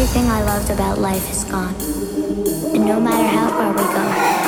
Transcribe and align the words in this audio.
Everything 0.00 0.30
I 0.30 0.42
loved 0.44 0.70
about 0.70 0.98
life 0.98 1.30
is 1.30 1.44
gone. 1.44 1.74
And 2.74 2.86
no 2.86 2.98
matter 2.98 3.28
how 3.28 3.50
far 3.50 3.70
we 3.70 3.82
go, 3.82 4.39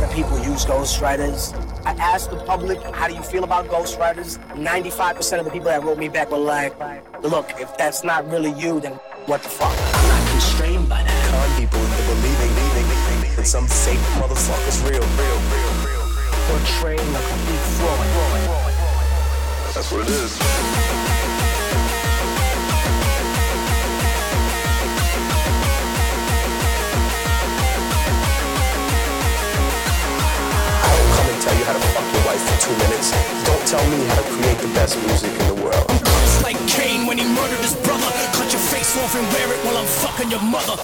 use 0.00 0.64
ghostwriters. 0.64 1.52
I 1.84 1.92
asked 1.92 2.30
the 2.30 2.36
public, 2.44 2.80
how 2.94 3.08
do 3.08 3.14
you 3.14 3.22
feel 3.22 3.44
about 3.44 3.66
ghostwriters? 3.66 4.38
95% 4.54 5.38
of 5.38 5.44
the 5.44 5.50
people 5.50 5.66
that 5.66 5.82
wrote 5.82 5.98
me 5.98 6.08
back 6.08 6.30
were 6.30 6.38
like, 6.38 6.74
look, 7.22 7.50
if 7.60 7.76
that's 7.76 8.04
not 8.04 8.28
really 8.28 8.52
you, 8.52 8.80
then 8.80 8.92
what 9.26 9.42
the 9.42 9.48
fuck? 9.48 9.72
I'm 9.72 10.08
not 10.08 10.30
constrained 10.30 10.88
by 10.88 11.02
that. 11.02 11.30
Con 11.30 11.60
people 11.60 11.80
into 11.80 12.02
believing, 12.08 12.52
believing 12.54 13.36
that 13.36 13.46
some 13.46 13.66
fake 13.66 13.98
motherfucker's 14.20 14.80
real, 14.82 15.00
real, 15.00 15.40
real, 15.52 15.72
real, 15.84 16.06
real. 16.12 16.38
Portraying 16.48 17.00
a 17.00 17.22
complete 17.32 17.64
fraud. 17.76 18.06
That's 19.74 19.90
what 19.90 20.02
it 20.02 20.08
is. 20.08 21.11
Two 32.62 32.70
minutes. 32.78 33.10
Don't 33.42 33.66
tell 33.66 33.84
me 33.90 34.06
how 34.06 34.22
to 34.22 34.30
create 34.38 34.58
the 34.58 34.68
best 34.68 34.94
music 35.02 35.32
in 35.32 35.46
the 35.48 35.58
world. 35.66 35.84
It's 35.90 36.42
like 36.44 36.58
Cain 36.68 37.06
when 37.06 37.18
he 37.18 37.24
murdered 37.24 37.58
his 37.58 37.74
brother. 37.82 38.06
Cut 38.38 38.52
your 38.52 38.62
face 38.70 38.96
off 39.02 39.14
and 39.18 39.26
wear 39.34 39.48
it 39.52 39.58
while 39.66 39.76
I'm 39.76 39.90
fucking 40.02 40.30
your 40.30 40.42
mother. 40.42 40.78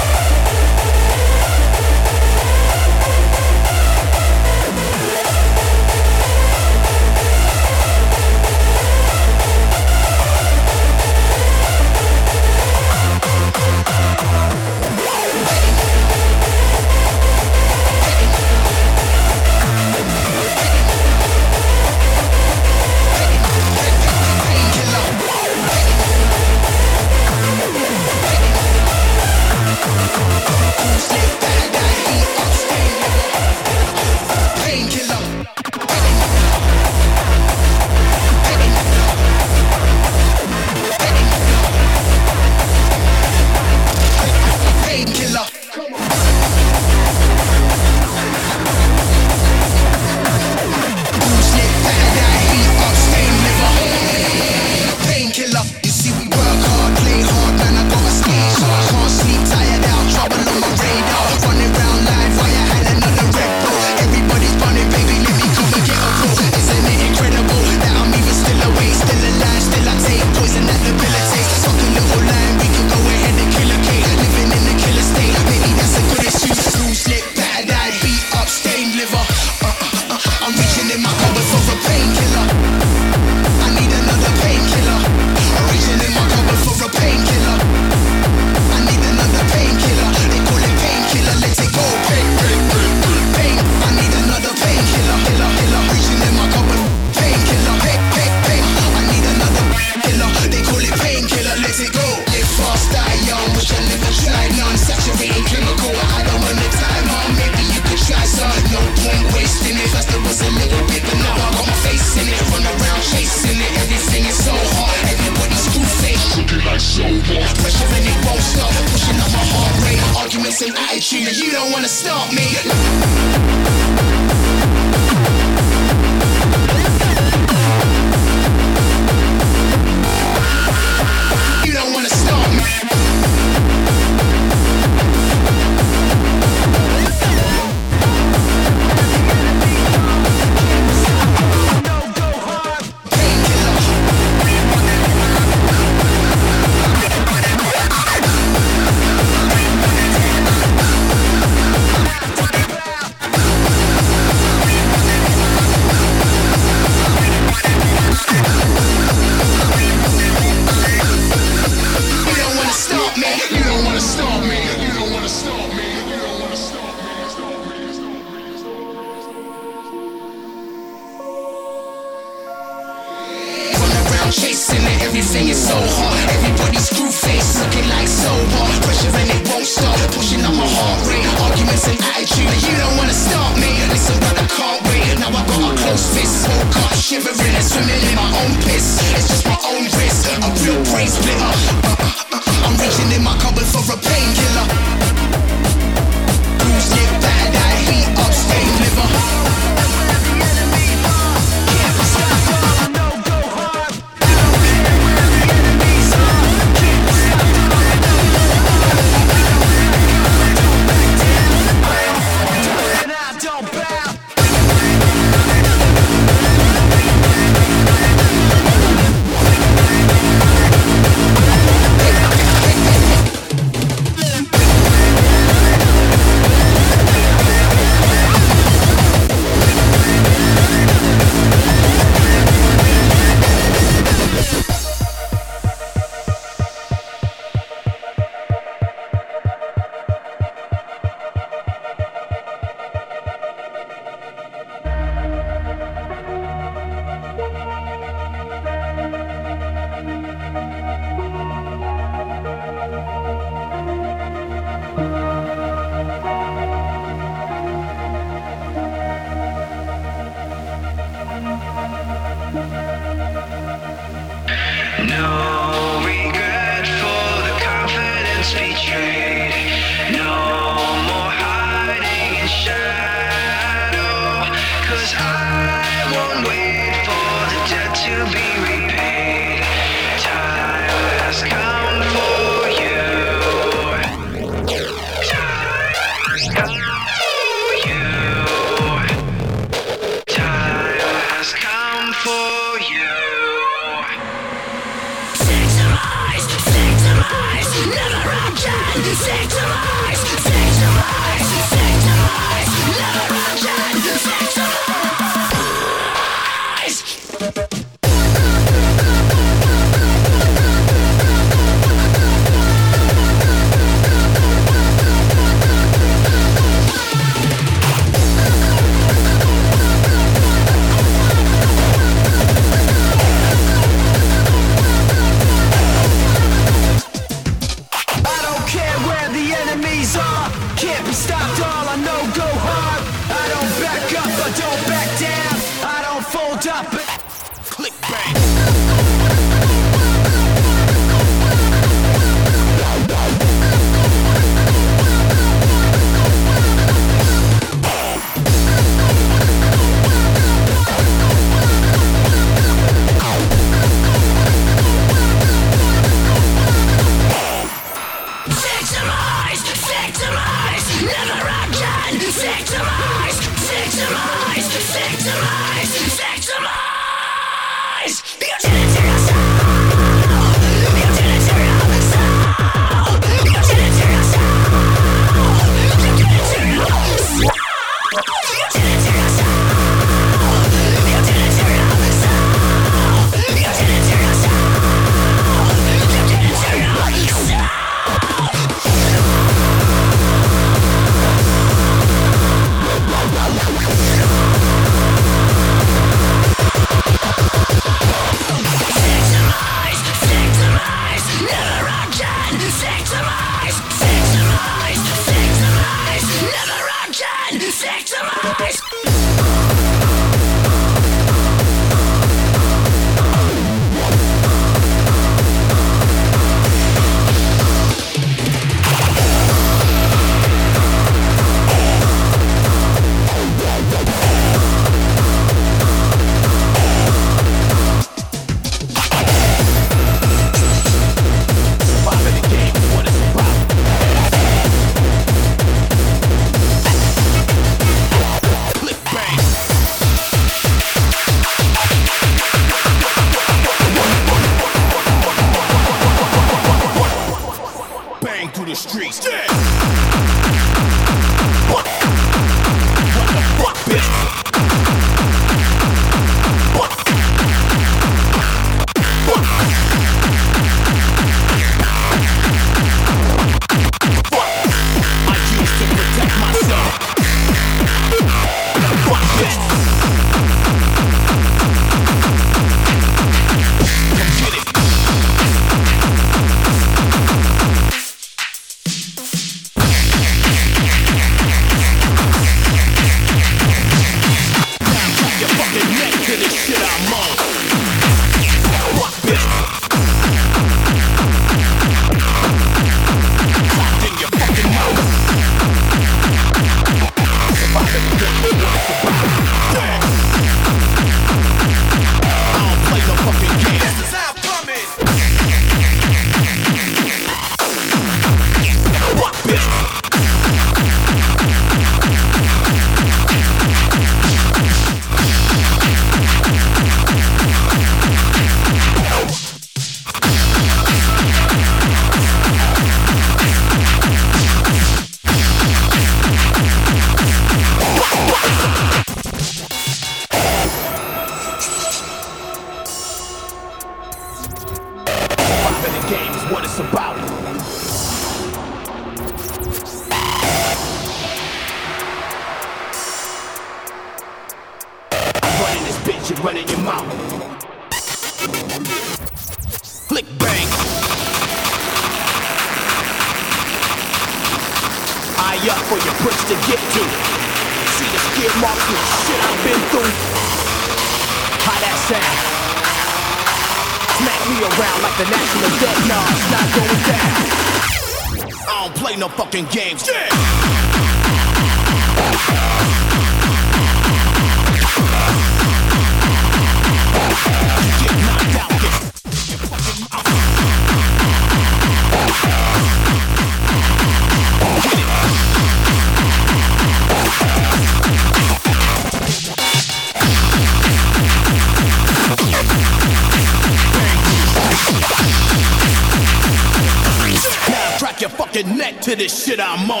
this 599.16 599.44
shit 599.46 599.58
I'm 599.60 599.90
on. 599.90 600.00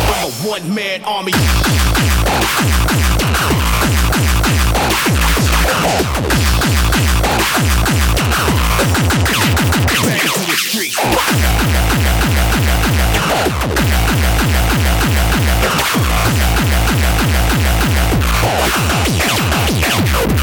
I'm 0.00 0.24
a 0.24 0.30
one 0.48 0.74
man 0.74 1.02
army. 1.04 1.32
Back 10.12 10.22
to 10.22 10.40
the 10.46 10.56
street. 10.56 10.94
Oh! 20.00 20.37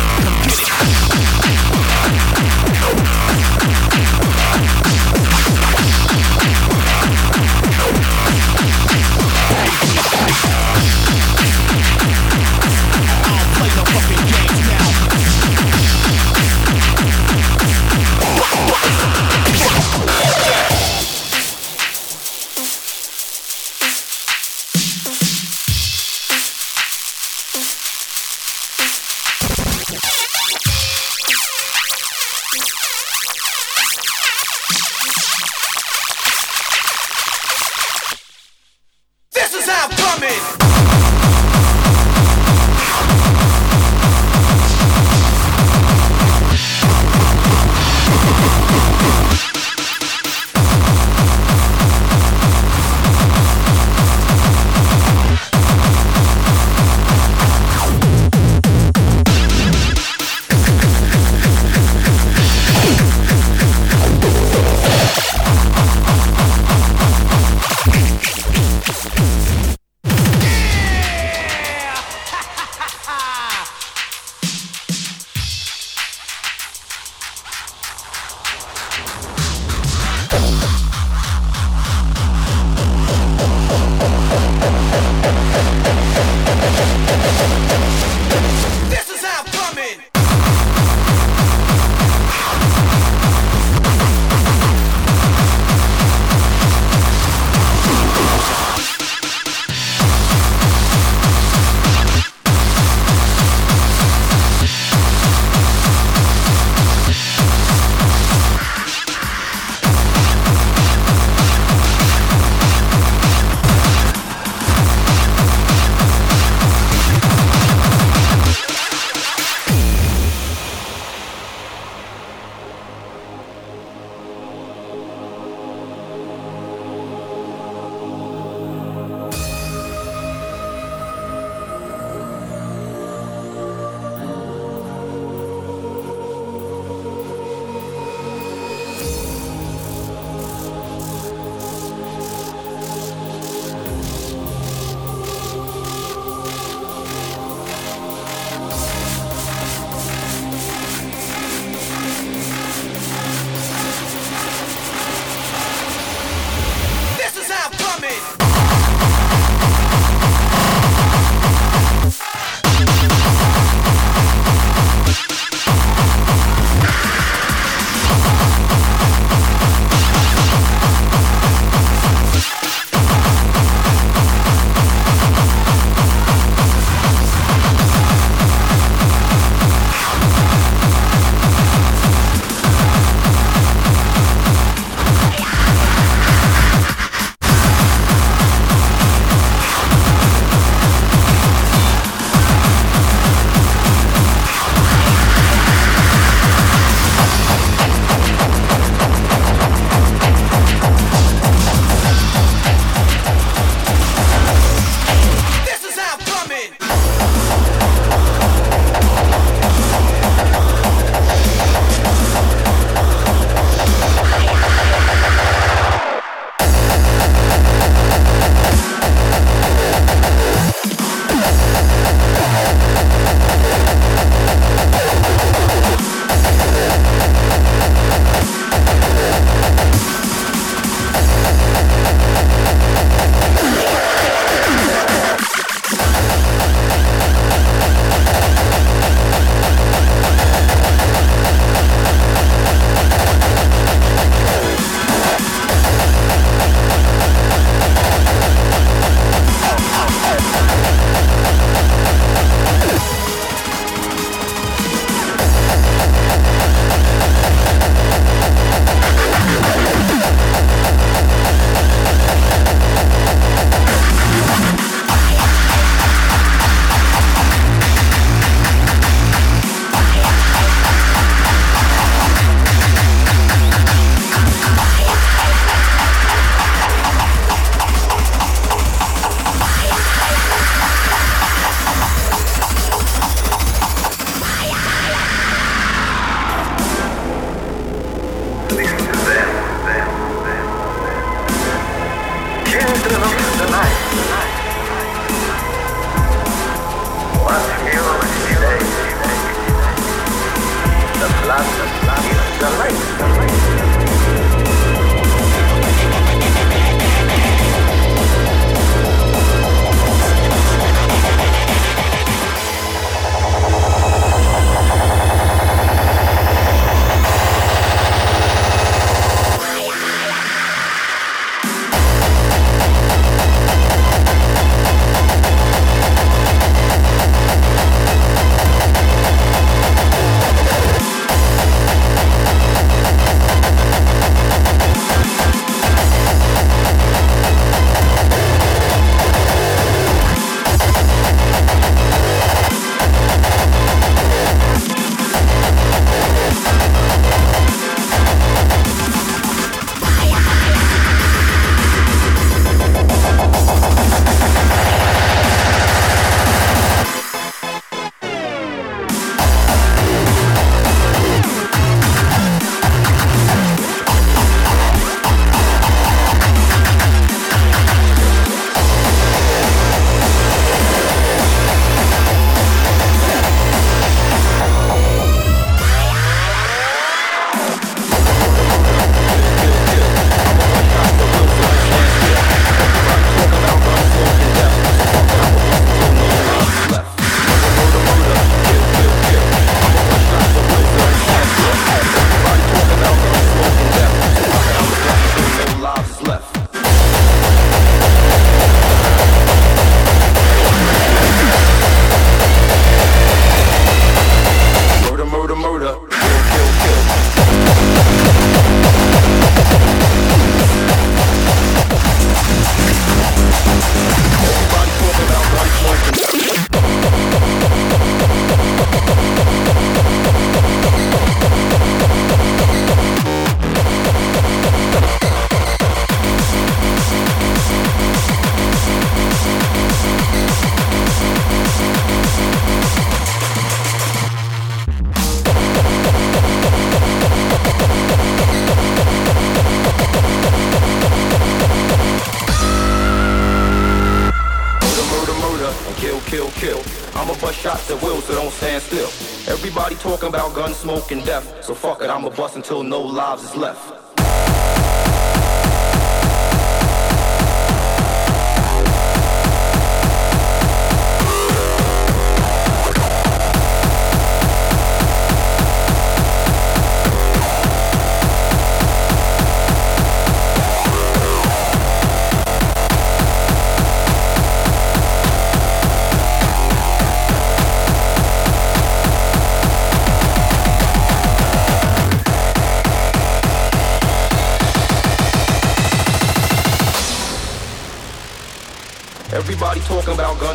Until 452.55 452.84
no 452.84 453.01
lives 453.01 453.43
is 453.43 453.55
left. 453.55 454.05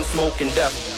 Smoke 0.04 0.40
and 0.40 0.52
death. 0.54 0.89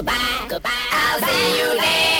Goodbye, 0.00 0.46
goodbye. 0.48 0.70
I'll 0.92 1.20
see 1.20 1.58
you 1.58 1.76
next 1.76 2.19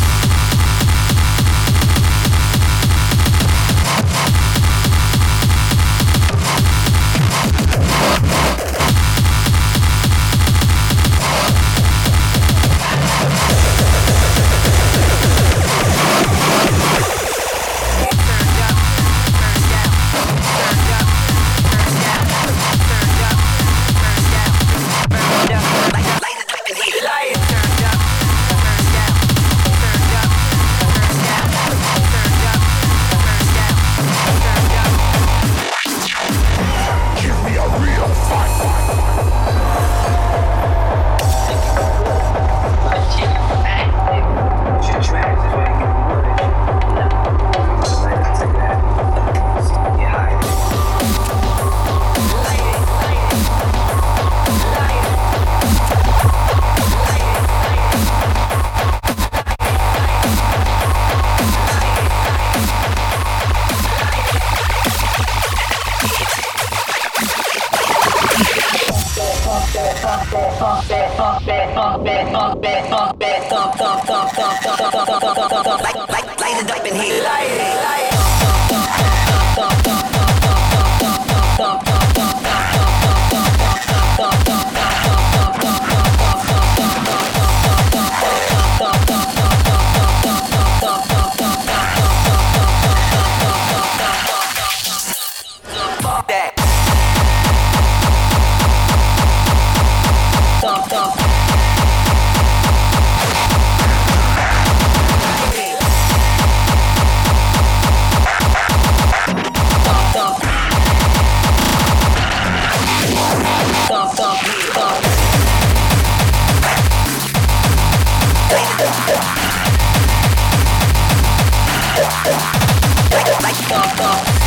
like 123.51 123.69
bop 123.69 123.97
bop. 123.97 124.40